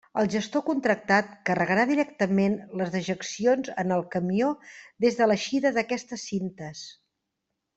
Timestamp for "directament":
1.91-2.55